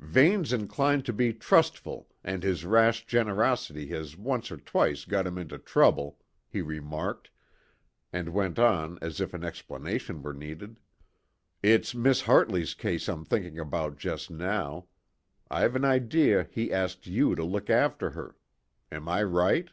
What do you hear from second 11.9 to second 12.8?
Miss Hartley's